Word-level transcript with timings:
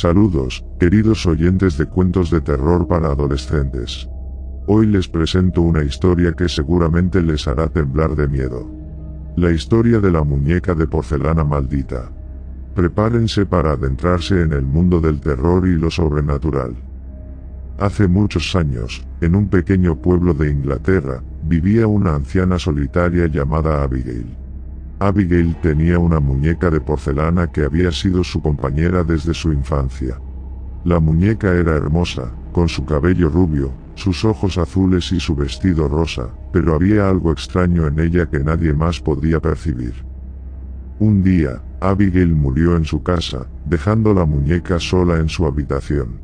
Saludos, 0.00 0.64
queridos 0.78 1.26
oyentes 1.26 1.76
de 1.76 1.84
cuentos 1.84 2.30
de 2.30 2.40
terror 2.40 2.88
para 2.88 3.08
adolescentes. 3.08 4.08
Hoy 4.66 4.86
les 4.86 5.06
presento 5.06 5.60
una 5.60 5.84
historia 5.84 6.32
que 6.32 6.48
seguramente 6.48 7.20
les 7.20 7.46
hará 7.46 7.68
temblar 7.68 8.16
de 8.16 8.26
miedo. 8.26 8.66
La 9.36 9.50
historia 9.50 10.00
de 10.00 10.10
la 10.10 10.24
muñeca 10.24 10.74
de 10.74 10.86
porcelana 10.86 11.44
maldita. 11.44 12.10
Prepárense 12.74 13.44
para 13.44 13.72
adentrarse 13.72 14.40
en 14.40 14.54
el 14.54 14.62
mundo 14.62 15.02
del 15.02 15.20
terror 15.20 15.68
y 15.68 15.74
lo 15.74 15.90
sobrenatural. 15.90 16.74
Hace 17.78 18.08
muchos 18.08 18.56
años, 18.56 19.06
en 19.20 19.34
un 19.34 19.50
pequeño 19.50 20.00
pueblo 20.00 20.32
de 20.32 20.50
Inglaterra, 20.50 21.22
vivía 21.42 21.86
una 21.86 22.14
anciana 22.14 22.58
solitaria 22.58 23.26
llamada 23.26 23.82
Abigail. 23.82 24.39
Abigail 25.02 25.56
tenía 25.62 25.98
una 25.98 26.20
muñeca 26.20 26.68
de 26.68 26.78
porcelana 26.78 27.46
que 27.46 27.64
había 27.64 27.90
sido 27.90 28.22
su 28.22 28.42
compañera 28.42 29.02
desde 29.02 29.32
su 29.32 29.50
infancia. 29.50 30.20
La 30.84 31.00
muñeca 31.00 31.54
era 31.54 31.74
hermosa, 31.74 32.30
con 32.52 32.68
su 32.68 32.84
cabello 32.84 33.30
rubio, 33.30 33.72
sus 33.94 34.26
ojos 34.26 34.58
azules 34.58 35.10
y 35.12 35.18
su 35.18 35.34
vestido 35.34 35.88
rosa, 35.88 36.28
pero 36.52 36.74
había 36.74 37.08
algo 37.08 37.32
extraño 37.32 37.86
en 37.86 37.98
ella 37.98 38.28
que 38.28 38.40
nadie 38.40 38.74
más 38.74 39.00
podía 39.00 39.40
percibir. 39.40 39.94
Un 40.98 41.22
día, 41.22 41.62
Abigail 41.80 42.34
murió 42.34 42.76
en 42.76 42.84
su 42.84 43.02
casa, 43.02 43.46
dejando 43.64 44.12
la 44.12 44.26
muñeca 44.26 44.78
sola 44.78 45.16
en 45.16 45.30
su 45.30 45.46
habitación. 45.46 46.20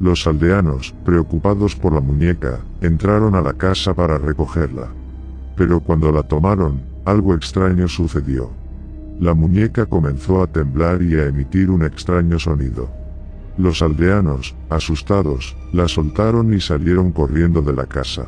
Los 0.00 0.26
aldeanos, 0.26 0.94
preocupados 1.04 1.76
por 1.76 1.92
la 1.92 2.00
muñeca, 2.00 2.60
entraron 2.80 3.34
a 3.34 3.42
la 3.42 3.52
casa 3.52 3.92
para 3.92 4.16
recogerla. 4.16 4.88
Pero 5.54 5.80
cuando 5.80 6.10
la 6.12 6.22
tomaron, 6.22 6.95
algo 7.06 7.34
extraño 7.34 7.88
sucedió. 7.88 8.50
La 9.20 9.32
muñeca 9.32 9.86
comenzó 9.86 10.42
a 10.42 10.46
temblar 10.46 11.00
y 11.00 11.14
a 11.14 11.26
emitir 11.26 11.70
un 11.70 11.84
extraño 11.84 12.38
sonido. 12.38 12.90
Los 13.56 13.80
aldeanos, 13.80 14.54
asustados, 14.68 15.56
la 15.72 15.88
soltaron 15.88 16.52
y 16.52 16.60
salieron 16.60 17.12
corriendo 17.12 17.62
de 17.62 17.72
la 17.72 17.86
casa. 17.86 18.26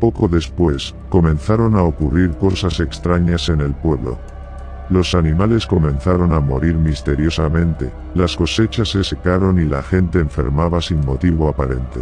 Poco 0.00 0.28
después, 0.28 0.94
comenzaron 1.10 1.74
a 1.76 1.82
ocurrir 1.82 2.30
cosas 2.38 2.80
extrañas 2.80 3.48
en 3.48 3.60
el 3.60 3.74
pueblo. 3.74 4.18
Los 4.88 5.14
animales 5.14 5.66
comenzaron 5.66 6.32
a 6.32 6.40
morir 6.40 6.76
misteriosamente, 6.76 7.90
las 8.14 8.36
cosechas 8.36 8.90
se 8.90 9.02
secaron 9.02 9.58
y 9.58 9.64
la 9.64 9.82
gente 9.82 10.20
enfermaba 10.20 10.80
sin 10.80 11.04
motivo 11.04 11.48
aparente. 11.48 12.00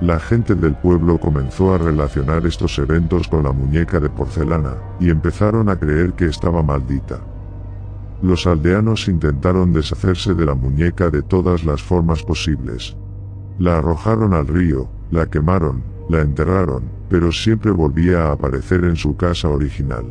La 0.00 0.18
gente 0.18 0.54
del 0.54 0.74
pueblo 0.76 1.18
comenzó 1.18 1.74
a 1.74 1.78
relacionar 1.78 2.46
estos 2.46 2.78
eventos 2.78 3.28
con 3.28 3.44
la 3.44 3.52
muñeca 3.52 4.00
de 4.00 4.08
porcelana, 4.08 4.76
y 4.98 5.10
empezaron 5.10 5.68
a 5.68 5.78
creer 5.78 6.14
que 6.14 6.24
estaba 6.24 6.62
maldita. 6.62 7.20
Los 8.22 8.46
aldeanos 8.46 9.08
intentaron 9.08 9.74
deshacerse 9.74 10.34
de 10.34 10.46
la 10.46 10.54
muñeca 10.54 11.10
de 11.10 11.20
todas 11.20 11.64
las 11.64 11.82
formas 11.82 12.22
posibles. 12.22 12.96
La 13.58 13.76
arrojaron 13.76 14.32
al 14.32 14.46
río, 14.46 14.88
la 15.10 15.26
quemaron, 15.26 15.82
la 16.08 16.20
enterraron, 16.22 16.84
pero 17.10 17.30
siempre 17.30 17.70
volvía 17.70 18.28
a 18.28 18.32
aparecer 18.32 18.84
en 18.84 18.96
su 18.96 19.16
casa 19.16 19.48
original. 19.48 20.06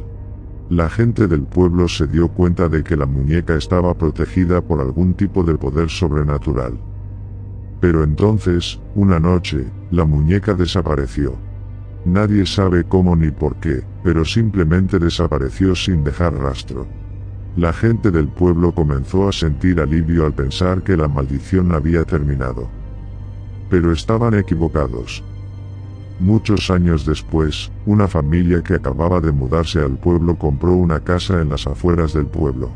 La 0.69 0.87
gente 0.87 1.27
del 1.27 1.43
pueblo 1.43 1.87
se 1.87 2.05
dio 2.05 2.27
cuenta 2.27 2.69
de 2.69 2.83
que 2.83 2.95
la 2.95 3.07
muñeca 3.07 3.55
estaba 3.55 3.95
protegida 3.95 4.61
por 4.61 4.81
algún 4.81 5.15
tipo 5.15 5.43
de 5.43 5.55
poder 5.55 5.89
sobrenatural. 5.89 6.79
Pero 7.79 8.03
entonces, 8.03 8.79
una 8.95 9.19
noche, 9.19 9.65
la 9.91 10.05
muñeca 10.05 10.53
desapareció. 10.53 11.35
Nadie 12.05 12.45
sabe 12.45 12.83
cómo 12.83 13.15
ni 13.15 13.31
por 13.31 13.55
qué, 13.57 13.83
pero 14.03 14.25
simplemente 14.25 14.99
desapareció 14.99 15.75
sin 15.75 16.03
dejar 16.03 16.33
rastro. 16.33 16.87
La 17.55 17.73
gente 17.73 18.11
del 18.11 18.27
pueblo 18.27 18.73
comenzó 18.73 19.27
a 19.27 19.31
sentir 19.31 19.81
alivio 19.81 20.25
al 20.25 20.33
pensar 20.33 20.83
que 20.83 20.95
la 20.95 21.07
maldición 21.07 21.73
había 21.73 22.03
terminado. 22.05 22.69
Pero 23.69 23.91
estaban 23.91 24.33
equivocados. 24.33 25.23
Muchos 26.19 26.69
años 26.69 27.05
después, 27.05 27.71
una 27.85 28.07
familia 28.07 28.61
que 28.61 28.75
acababa 28.75 29.21
de 29.21 29.31
mudarse 29.31 29.79
al 29.79 29.97
pueblo 29.97 30.37
compró 30.37 30.73
una 30.73 30.99
casa 30.99 31.41
en 31.41 31.49
las 31.49 31.65
afueras 31.65 32.13
del 32.13 32.27
pueblo. 32.27 32.71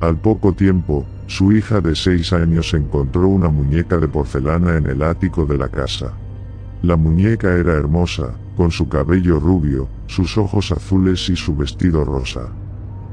Al 0.00 0.16
poco 0.16 0.52
tiempo, 0.52 1.04
su 1.28 1.52
hija 1.52 1.82
de 1.82 1.94
seis 1.94 2.32
años 2.32 2.72
encontró 2.72 3.28
una 3.28 3.50
muñeca 3.50 3.98
de 3.98 4.08
porcelana 4.08 4.78
en 4.78 4.86
el 4.86 5.02
ático 5.02 5.44
de 5.44 5.58
la 5.58 5.68
casa. 5.68 6.14
La 6.82 6.96
muñeca 6.96 7.54
era 7.54 7.74
hermosa, 7.74 8.32
con 8.56 8.70
su 8.70 8.88
cabello 8.88 9.38
rubio, 9.38 9.88
sus 10.06 10.38
ojos 10.38 10.72
azules 10.72 11.28
y 11.28 11.36
su 11.36 11.54
vestido 11.54 12.02
rosa. 12.02 12.48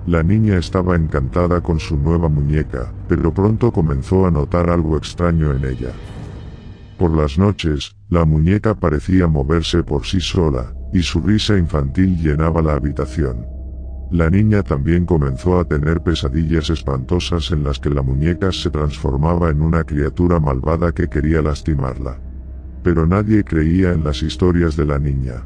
La 0.07 0.23
niña 0.23 0.57
estaba 0.57 0.95
encantada 0.95 1.59
con 1.59 1.77
su 1.79 1.97
nueva 1.97 2.29
muñeca, 2.29 2.93
pero 3.09 3.33
pronto 3.33 3.73
comenzó 3.73 4.25
a 4.25 4.31
notar 4.31 4.69
algo 4.69 4.95
extraño 4.95 5.51
en 5.51 5.65
ella. 5.65 5.91
Por 6.97 7.11
las 7.11 7.37
noches, 7.37 7.97
la 8.09 8.23
muñeca 8.23 8.75
parecía 8.75 9.27
moverse 9.27 9.83
por 9.83 10.05
sí 10.05 10.21
sola, 10.21 10.73
y 10.93 11.01
su 11.01 11.19
risa 11.19 11.57
infantil 11.57 12.17
llenaba 12.17 12.61
la 12.61 12.75
habitación. 12.75 13.54
La 14.11 14.29
niña 14.29 14.61
también 14.61 15.05
comenzó 15.05 15.59
a 15.59 15.65
tener 15.65 16.01
pesadillas 16.01 16.69
espantosas 16.69 17.51
en 17.51 17.63
las 17.63 17.79
que 17.79 17.89
la 17.89 18.03
muñeca 18.03 18.51
se 18.51 18.69
transformaba 18.69 19.49
en 19.49 19.61
una 19.61 19.83
criatura 19.83 20.39
malvada 20.39 20.91
que 20.91 21.07
quería 21.07 21.41
lastimarla. 21.41 22.19
Pero 22.83 23.07
nadie 23.07 23.43
creía 23.43 23.93
en 23.93 24.03
las 24.03 24.21
historias 24.21 24.75
de 24.75 24.85
la 24.85 24.99
niña. 24.99 25.43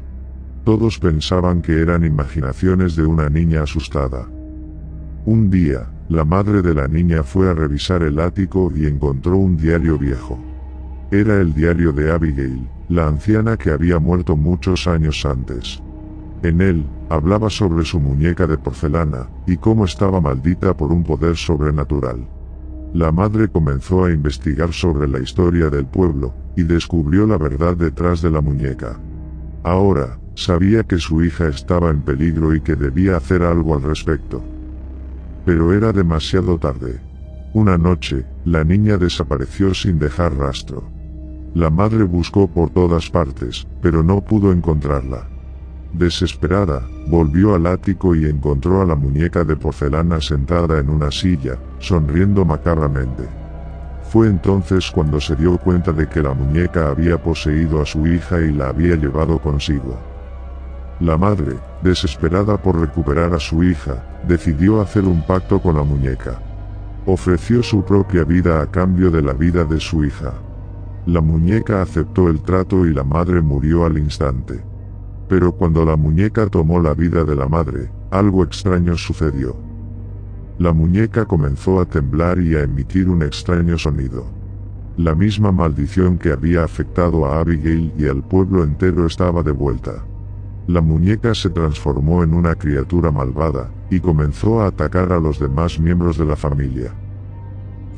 Todos 0.64 0.98
pensaban 0.98 1.62
que 1.62 1.80
eran 1.80 2.04
imaginaciones 2.04 2.96
de 2.96 3.06
una 3.06 3.30
niña 3.30 3.62
asustada. 3.62 4.28
Un 5.24 5.50
día, 5.50 5.90
la 6.10 6.24
madre 6.24 6.60
de 6.60 6.74
la 6.74 6.86
niña 6.86 7.22
fue 7.22 7.48
a 7.48 7.54
revisar 7.54 8.02
el 8.02 8.20
ático 8.20 8.70
y 8.74 8.86
encontró 8.86 9.38
un 9.38 9.56
diario 9.56 9.96
viejo. 9.96 10.38
Era 11.10 11.40
el 11.40 11.54
diario 11.54 11.92
de 11.92 12.12
Abigail, 12.12 12.68
la 12.90 13.08
anciana 13.08 13.56
que 13.56 13.70
había 13.70 13.98
muerto 13.98 14.36
muchos 14.36 14.86
años 14.86 15.24
antes. 15.24 15.82
En 16.42 16.60
él, 16.60 16.86
hablaba 17.10 17.50
sobre 17.50 17.84
su 17.84 18.00
muñeca 18.00 18.46
de 18.46 18.56
porcelana, 18.56 19.28
y 19.46 19.56
cómo 19.56 19.84
estaba 19.84 20.20
maldita 20.20 20.76
por 20.76 20.90
un 20.90 21.04
poder 21.04 21.36
sobrenatural. 21.36 22.26
La 22.94 23.12
madre 23.12 23.48
comenzó 23.48 24.04
a 24.04 24.10
investigar 24.10 24.72
sobre 24.72 25.06
la 25.06 25.20
historia 25.20 25.70
del 25.70 25.86
pueblo, 25.86 26.34
y 26.56 26.62
descubrió 26.62 27.26
la 27.26 27.38
verdad 27.38 27.76
detrás 27.76 28.22
de 28.22 28.30
la 28.30 28.40
muñeca. 28.40 28.98
Ahora, 29.62 30.18
sabía 30.34 30.82
que 30.84 30.98
su 30.98 31.22
hija 31.22 31.48
estaba 31.48 31.90
en 31.90 32.02
peligro 32.02 32.54
y 32.54 32.62
que 32.62 32.74
debía 32.74 33.16
hacer 33.16 33.42
algo 33.42 33.74
al 33.74 33.82
respecto. 33.82 34.42
Pero 35.44 35.72
era 35.72 35.92
demasiado 35.92 36.58
tarde. 36.58 37.00
Una 37.52 37.76
noche, 37.76 38.24
la 38.44 38.64
niña 38.64 38.96
desapareció 38.96 39.74
sin 39.74 39.98
dejar 39.98 40.36
rastro. 40.36 40.88
La 41.54 41.68
madre 41.68 42.04
buscó 42.04 42.48
por 42.48 42.70
todas 42.70 43.10
partes, 43.10 43.66
pero 43.82 44.02
no 44.02 44.24
pudo 44.24 44.52
encontrarla. 44.52 45.29
Desesperada, 45.92 46.82
volvió 47.08 47.54
al 47.54 47.66
ático 47.66 48.14
y 48.14 48.24
encontró 48.26 48.80
a 48.80 48.84
la 48.84 48.94
muñeca 48.94 49.42
de 49.42 49.56
porcelana 49.56 50.20
sentada 50.20 50.78
en 50.78 50.88
una 50.88 51.10
silla, 51.10 51.58
sonriendo 51.80 52.44
macabramente. 52.44 53.28
Fue 54.10 54.28
entonces 54.28 54.90
cuando 54.90 55.20
se 55.20 55.34
dio 55.34 55.58
cuenta 55.58 55.92
de 55.92 56.08
que 56.08 56.22
la 56.22 56.32
muñeca 56.32 56.88
había 56.88 57.20
poseído 57.20 57.80
a 57.80 57.86
su 57.86 58.06
hija 58.06 58.40
y 58.40 58.52
la 58.52 58.68
había 58.68 58.94
llevado 58.94 59.38
consigo. 59.40 59.98
La 61.00 61.16
madre, 61.16 61.56
desesperada 61.82 62.56
por 62.56 62.78
recuperar 62.78 63.34
a 63.34 63.40
su 63.40 63.64
hija, 63.64 64.04
decidió 64.28 64.80
hacer 64.80 65.04
un 65.04 65.22
pacto 65.26 65.60
con 65.60 65.76
la 65.76 65.82
muñeca. 65.82 66.40
Ofreció 67.06 67.62
su 67.62 67.84
propia 67.84 68.22
vida 68.22 68.60
a 68.60 68.66
cambio 68.66 69.10
de 69.10 69.22
la 69.22 69.32
vida 69.32 69.64
de 69.64 69.80
su 69.80 70.04
hija. 70.04 70.34
La 71.06 71.20
muñeca 71.20 71.82
aceptó 71.82 72.28
el 72.28 72.42
trato 72.42 72.86
y 72.86 72.92
la 72.92 73.02
madre 73.02 73.40
murió 73.40 73.86
al 73.86 73.96
instante. 73.96 74.69
Pero 75.30 75.52
cuando 75.52 75.84
la 75.84 75.94
muñeca 75.94 76.48
tomó 76.48 76.80
la 76.80 76.92
vida 76.92 77.22
de 77.22 77.36
la 77.36 77.46
madre, 77.46 77.88
algo 78.10 78.42
extraño 78.42 78.96
sucedió. 78.96 79.54
La 80.58 80.72
muñeca 80.72 81.24
comenzó 81.24 81.80
a 81.80 81.84
temblar 81.84 82.40
y 82.40 82.56
a 82.56 82.64
emitir 82.64 83.08
un 83.08 83.22
extraño 83.22 83.78
sonido. 83.78 84.26
La 84.96 85.14
misma 85.14 85.52
maldición 85.52 86.18
que 86.18 86.32
había 86.32 86.64
afectado 86.64 87.26
a 87.26 87.38
Abigail 87.38 87.92
y 87.96 88.08
al 88.08 88.24
pueblo 88.24 88.64
entero 88.64 89.06
estaba 89.06 89.44
de 89.44 89.52
vuelta. 89.52 90.04
La 90.66 90.80
muñeca 90.80 91.32
se 91.32 91.48
transformó 91.48 92.24
en 92.24 92.34
una 92.34 92.56
criatura 92.56 93.12
malvada, 93.12 93.70
y 93.88 94.00
comenzó 94.00 94.60
a 94.60 94.66
atacar 94.66 95.12
a 95.12 95.20
los 95.20 95.38
demás 95.38 95.78
miembros 95.78 96.18
de 96.18 96.24
la 96.24 96.34
familia. 96.34 96.92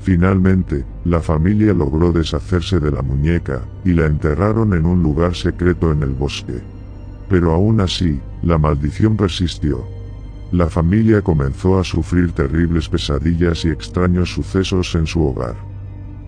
Finalmente, 0.00 0.84
la 1.06 1.20
familia 1.20 1.73
logró 1.73 2.12
deshacerse 2.12 2.79
de 2.79 2.90
la 2.90 3.00
muñeca, 3.00 3.62
y 3.87 3.94
la 3.94 4.05
enterraron 4.05 4.75
en 4.75 4.84
un 4.84 5.02
lugar 5.02 5.34
secreto 5.34 5.93
en 5.93 6.02
el 6.02 6.11
bosque. 6.11 6.61
Pero 7.28 7.52
aún 7.52 7.80
así, 7.80 8.20
la 8.42 8.58
maldición 8.58 9.16
persistió. 9.16 9.84
La 10.52 10.69
familia 10.69 11.22
comenzó 11.22 11.78
a 11.78 11.84
sufrir 11.84 12.32
terribles 12.32 12.88
pesadillas 12.88 13.64
y 13.64 13.70
extraños 13.70 14.34
sucesos 14.34 14.94
en 14.94 15.06
su 15.06 15.24
hogar. 15.24 15.56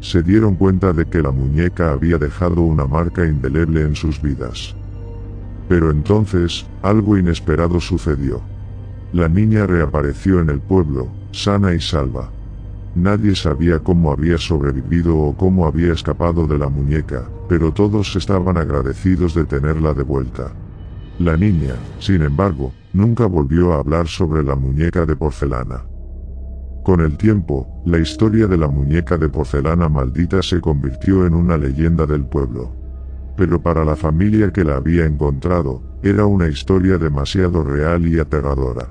Se 0.00 0.23
dieron 0.23 0.55
cuenta 0.55 0.93
de 0.93 1.06
que 1.06 1.20
la 1.20 1.31
muñeca 1.31 1.93
había 1.93 2.17
dejado 2.17 2.62
una 2.62 2.87
marca 2.87 3.25
indeleble 3.26 3.82
en 3.82 3.94
sus 3.94 4.20
vidas. 4.23 4.75
Pero 5.69 5.91
entonces, 5.91 6.67
algo 6.82 7.19
inesperado 7.19 7.81
sucedió. 7.81 8.41
La 9.12 9.29
niña 9.29 9.67
reapareció 9.67 10.41
en 10.41 10.50
el 10.50 10.61
pueblo, 10.61 11.08
sana 11.32 11.75
y 11.75 11.81
salva. 11.81 12.31
Nadie 12.94 13.35
sabía 13.35 13.79
cómo 13.81 14.12
había 14.12 14.38
sobrevivido 14.38 15.17
o 15.19 15.37
cómo 15.37 15.67
había 15.67 15.93
escapado 15.93 16.46
de 16.46 16.58
la 16.58 16.69
muñeca, 16.69 17.29
pero 17.49 17.73
todos 17.73 18.14
estaban 18.17 18.56
agradecidos 18.56 19.35
de 19.35 19.44
tenerla 19.44 19.94
de 19.94 20.02
vuelta. 20.02 20.52
La 21.19 21.37
niña, 21.37 21.75
sin 21.99 22.22
embargo, 22.22 22.72
nunca 22.93 23.26
volvió 23.26 23.72
a 23.72 23.78
hablar 23.78 24.08
sobre 24.08 24.43
la 24.43 24.56
muñeca 24.56 25.06
de 25.06 25.16
porcelana. 25.16 25.84
Con 26.84 27.00
el 27.00 27.16
tiempo, 27.16 27.82
la 27.87 27.99
historia 27.99 28.46
de 28.46 28.58
la 28.58 28.69
muñeca 28.69 29.16
de 29.16 29.28
porcelana 29.28 29.88
maldita 29.88 30.43
se 30.43 30.61
convirtió 30.61 31.26
en 31.26 31.34
una 31.34 31.56
leyenda 31.56 32.06
del 32.06 32.26
pueblo. 32.26 32.75
Pero 33.37 33.62
para 33.62 33.84
la 33.84 33.96
familia 33.96 34.52
que 34.52 34.64
la 34.64 34.76
había 34.76 35.06
encontrado, 35.06 35.82
era 36.02 36.26
una 36.26 36.49
historia 36.49 36.99
demasiado 36.99 37.62
real 37.62 38.06
y 38.06 38.19
aterradora 38.19 38.88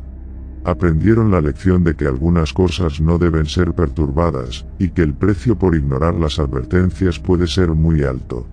aprendieron 0.66 1.32
la 1.32 1.42
lección 1.42 1.84
de 1.84 1.96
que 1.96 2.08
algunas 2.08 2.54
cosas 2.54 3.02
no 3.02 3.18
deben 3.18 3.46
ser 3.46 3.74
perturbadas, 3.74 4.66
y 4.80 4.90
que 4.90 5.02
el 5.02 5.14
precio 5.14 5.58
por 5.58 5.76
ignorar 5.76 6.16
las 6.16 6.40
advertencias 6.40 7.20
puede 7.20 7.48
ser 7.48 7.70
muy 7.70 8.04
alto. 8.04 8.48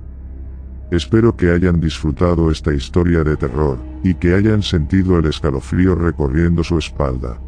Espero 0.90 1.36
que 1.36 1.52
hayan 1.52 1.80
disfrutado 1.80 2.50
esta 2.50 2.74
historia 2.74 3.22
de 3.22 3.36
terror, 3.36 3.78
y 4.02 4.14
que 4.14 4.34
hayan 4.34 4.62
sentido 4.62 5.18
el 5.18 5.26
escalofrío 5.26 5.94
recorriendo 5.94 6.64
su 6.64 6.78
espalda. 6.78 7.40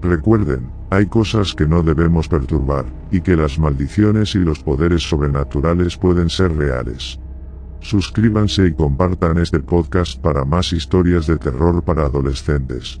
Recuerden, 0.00 0.70
hay 0.90 1.06
cosas 1.06 1.54
que 1.54 1.66
no 1.66 1.82
debemos 1.82 2.28
perturbar, 2.28 2.86
y 3.10 3.20
que 3.20 3.36
las 3.36 3.58
maldiciones 3.58 4.34
y 4.34 4.38
los 4.38 4.60
poderes 4.60 5.02
sobrenaturales 5.02 5.98
pueden 5.98 6.30
ser 6.30 6.56
reales. 6.56 7.20
Suscríbanse 7.80 8.66
y 8.68 8.72
compartan 8.72 9.38
este 9.38 9.60
podcast 9.60 10.20
para 10.20 10.44
más 10.44 10.72
historias 10.72 11.26
de 11.26 11.36
terror 11.36 11.84
para 11.84 12.06
adolescentes. 12.06 13.00